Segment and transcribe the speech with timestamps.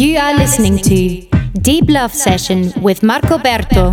[0.00, 1.26] You are listening to
[1.60, 3.92] Deep Love Session with Marco Berto.